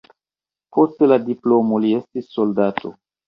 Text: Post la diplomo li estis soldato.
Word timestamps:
Post 0.77 1.03
la 1.11 1.19
diplomo 1.27 1.81
li 1.85 1.93
estis 1.99 2.33
soldato. 2.39 2.95